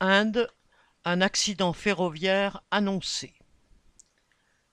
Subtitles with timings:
[0.00, 0.48] Inde,
[1.04, 3.34] un accident ferroviaire annoncé.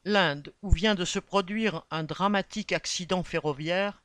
[0.04, 4.03] L'Inde, où vient de se produire un dramatique accident ferroviaire,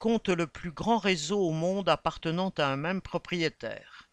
[0.00, 4.08] compte le plus grand réseau au monde appartenant à un même propriétaire.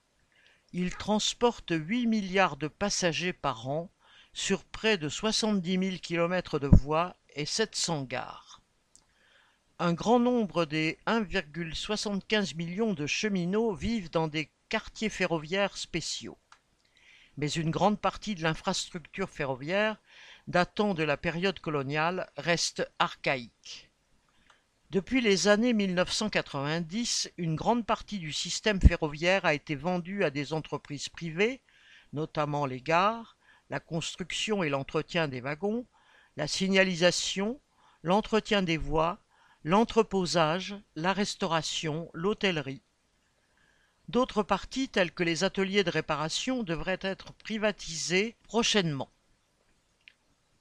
[0.74, 3.90] Il transporte 8 milliards de passagers par an
[4.32, 8.62] sur près de 70 000 kilomètres de voies et 700 gares.
[9.80, 16.38] Un grand nombre des 1,75 million de cheminots vivent dans des quartiers ferroviaires spéciaux.
[17.38, 19.98] Mais une grande partie de l'infrastructure ferroviaire
[20.48, 23.90] datant de la période coloniale reste archaïque.
[24.92, 30.54] Depuis les années 1990, une grande partie du système ferroviaire a été vendue à des
[30.54, 31.62] entreprises privées,
[32.12, 33.36] notamment les gares,
[33.72, 35.88] la construction et l'entretien des wagons,
[36.38, 37.60] la signalisation,
[38.04, 39.18] l'entretien des voies,
[39.64, 42.84] l'entreposage, la restauration, l'hôtellerie.
[44.10, 49.10] D'autres parties, telles que les ateliers de réparation, devraient être privatisées prochainement.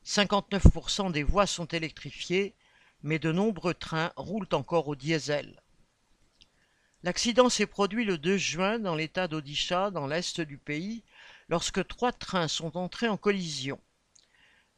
[0.04, 2.54] 59% des voies sont électrifiées,
[3.02, 5.60] mais de nombreux trains roulent encore au diesel.
[7.02, 11.02] L'accident s'est produit le 2 juin dans l'état d'Odisha, dans l'est du pays,
[11.48, 13.80] lorsque trois trains sont entrés en collision.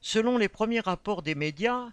[0.00, 1.90] Selon les premiers rapports des médias,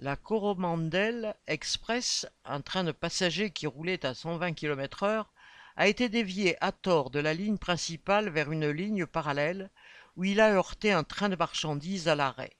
[0.00, 5.32] la Coromandel Express, un train de passagers qui roulait à 120 km heure,
[5.78, 9.70] a été dévié à tort de la ligne principale vers une ligne parallèle
[10.16, 12.56] où il a heurté un train de marchandises à l'arrêt.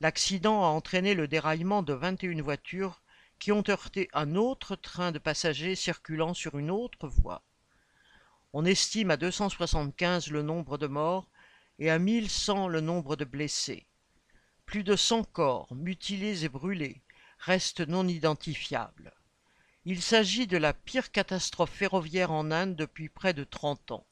[0.00, 3.00] L'accident a entraîné le déraillement de 21 voitures
[3.38, 7.42] qui ont heurté un autre train de passagers circulant sur une autre voie.
[8.52, 11.30] On estime à 275 le nombre de morts
[11.78, 13.86] et à 1100 le nombre de blessés.
[14.66, 17.00] Plus de cent corps, mutilés et brûlés,
[17.38, 19.14] restent non identifiables.
[19.86, 24.06] Il s'agit de la pire catastrophe ferroviaire en Inde depuis près de trente ans.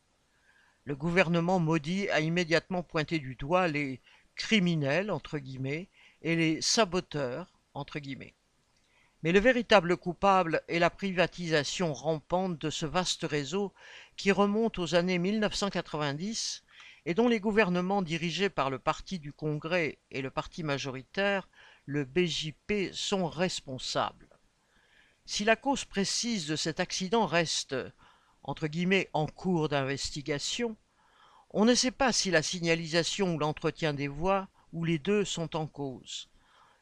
[0.84, 4.00] Le gouvernement maudit a immédiatement pointé du doigt les
[4.34, 5.90] criminels entre guillemets
[6.22, 8.32] et les saboteurs entre guillemets.
[9.22, 13.74] Mais le véritable coupable est la privatisation rampante de ce vaste réseau
[14.16, 16.62] qui remonte aux années 1990
[17.04, 21.46] et dont les gouvernements dirigés par le Parti du Congrès et le parti majoritaire,
[21.84, 24.27] le BJP, sont responsables.
[25.30, 27.76] Si la cause précise de cet accident reste
[28.44, 30.74] entre guillemets en cours d'investigation,
[31.50, 35.54] on ne sait pas si la signalisation ou l'entretien des voies ou les deux sont
[35.54, 36.30] en cause.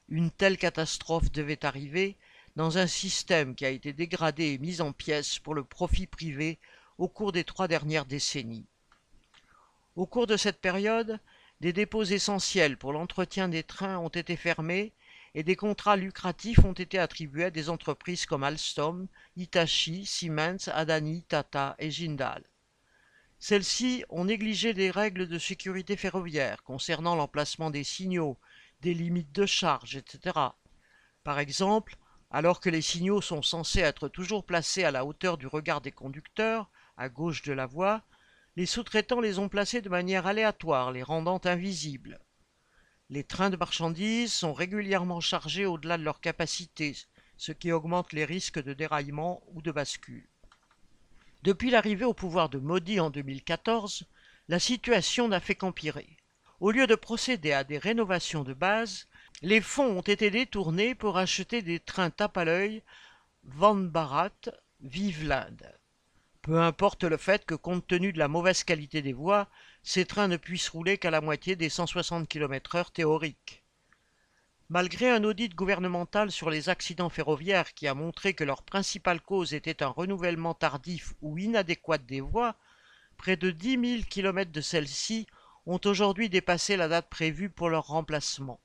[0.08, 2.16] Une telle catastrophe devait arriver
[2.54, 6.60] dans un système qui a été dégradé et mis en pièces pour le profit privé
[6.98, 8.68] au cours des trois dernières décennies.
[9.96, 11.18] Au cours de cette période,
[11.60, 14.92] des dépôts essentiels pour l'entretien des trains ont été fermés
[15.36, 21.24] et des contrats lucratifs ont été attribués à des entreprises comme Alstom, Hitachi, Siemens, Adani,
[21.24, 22.42] Tata et Jindal.
[23.38, 28.38] Celles-ci ont négligé les règles de sécurité ferroviaire concernant l'emplacement des signaux,
[28.80, 30.34] des limites de charge, etc.
[31.22, 31.98] Par exemple,
[32.30, 35.92] alors que les signaux sont censés être toujours placés à la hauteur du regard des
[35.92, 38.00] conducteurs, à gauche de la voie,
[38.56, 42.20] les sous-traitants les ont placés de manière aléatoire, les rendant invisibles.
[43.08, 46.96] Les trains de marchandises sont régulièrement chargés au-delà de leur capacité,
[47.36, 50.26] ce qui augmente les risques de déraillement ou de bascule.
[51.44, 54.06] Depuis l'arrivée au pouvoir de Modi en 2014,
[54.48, 56.16] la situation n'a fait qu'empirer.
[56.58, 59.06] Au lieu de procéder à des rénovations de base,
[59.42, 62.82] les fonds ont été détournés pour acheter des trains tape à l'œil
[63.44, 64.32] Van Bharat,
[64.80, 65.72] Vive l'Inde.
[66.42, 69.48] Peu importe le fait que, compte tenu de la mauvaise qualité des voies,
[69.88, 73.62] ces trains ne puissent rouler qu'à la moitié des 160 km heure théoriques.
[74.68, 79.54] Malgré un audit gouvernemental sur les accidents ferroviaires qui a montré que leur principale cause
[79.54, 82.56] était un renouvellement tardif ou inadéquat des voies,
[83.16, 85.28] près de 10 000 km de celles-ci
[85.66, 88.58] ont aujourd'hui dépassé la date prévue pour leur remplacement.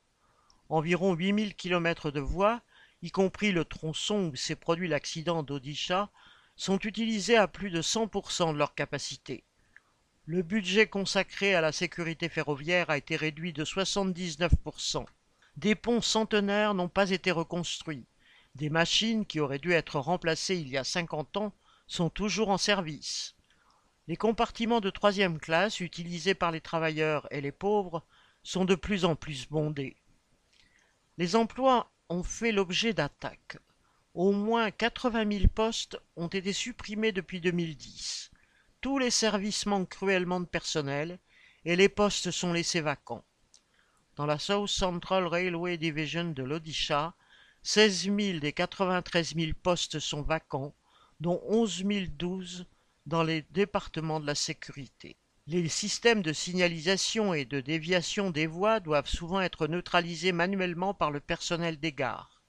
[0.70, 2.62] Environ 8 000 km de voies,
[3.04, 6.10] y compris le tronçon où s'est produit l'accident d'Odisha,
[6.56, 9.44] sont utilisés à plus de 100% de leur capacité.
[10.32, 15.06] Le budget consacré à la sécurité ferroviaire a été réduit de 79%.
[15.58, 18.06] Des ponts centenaires n'ont pas été reconstruits.
[18.56, 21.54] Des machines qui auraient dû être remplacées il y a 50 ans
[21.86, 23.36] sont toujours en service.
[24.08, 28.02] Les compartiments de troisième classe utilisés par les travailleurs et les pauvres
[28.42, 29.98] sont de plus en plus bondés.
[31.18, 33.58] Les emplois ont fait l'objet d'attaques.
[34.14, 38.32] Au moins 80 000 postes ont été supprimés depuis 2010.
[38.82, 41.20] Tous les services manquent cruellement de personnel
[41.66, 43.24] et les postes sont laissés vacants.
[44.16, 47.14] Dans la South Central Railway Division de l'Odisha,
[47.62, 50.74] 16 000 des 93 000 postes sont vacants,
[51.20, 51.84] dont 11
[52.18, 52.66] 012
[53.06, 55.16] dans les départements de la sécurité.
[55.46, 61.12] Les systèmes de signalisation et de déviation des voies doivent souvent être neutralisés manuellement par
[61.12, 62.42] le personnel des gares.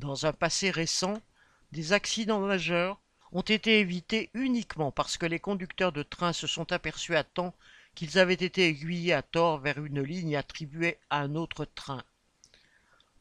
[0.00, 1.22] Dans un passé récent,
[1.70, 3.00] des accidents majeurs
[3.32, 7.54] ont été évités uniquement parce que les conducteurs de train se sont aperçus à temps
[7.94, 12.02] qu'ils avaient été aiguillés à tort vers une ligne attribuée à un autre train.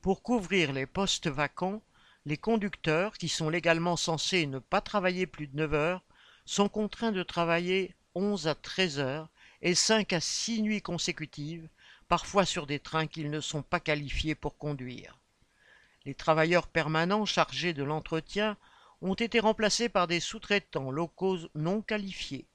[0.02, 1.82] Pour couvrir les postes vacants,
[2.26, 6.04] les conducteurs, qui sont légalement censés ne pas travailler plus de neuf heures,
[6.46, 9.30] sont contraints de travailler onze à treize heures
[9.62, 11.68] et cinq à six nuits consécutives,
[12.08, 15.18] parfois sur des trains qu'ils ne sont pas qualifiés pour conduire.
[16.06, 18.58] Les travailleurs permanents chargés de l'entretien
[19.02, 22.46] ont été remplacés par des sous-traitants locaux non qualifiés.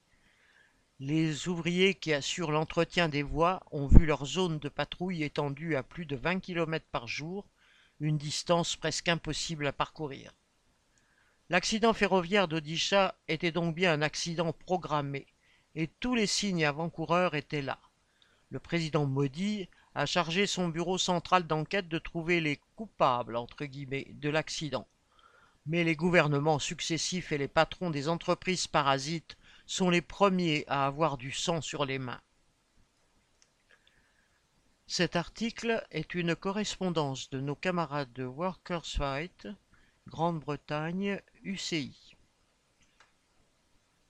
[1.01, 5.83] Les ouvriers qui assurent l'entretien des voies ont vu leur zone de patrouille étendue à
[5.83, 7.47] plus de 20 km par jour,
[8.01, 10.33] une distance presque impossible à parcourir.
[11.49, 15.27] L'accident ferroviaire d'Odisha était donc bien un accident programmé,
[15.75, 17.79] et tous les signes avant-coureurs étaient là.
[18.51, 24.87] Le président Modi a chargé son bureau central d'enquête de trouver les coupables de l'accident.
[25.67, 29.37] Mais les gouvernements successifs et les patrons des entreprises parasites
[29.67, 32.21] sont les premiers à avoir du sang sur les mains.
[34.87, 39.49] Cet article est une correspondance de nos camarades de Workers Fight,
[40.07, 42.06] Grande-Bretagne, UCI.